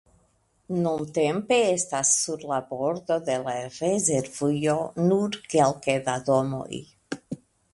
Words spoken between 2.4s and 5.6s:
la bordo de la rezervujo nur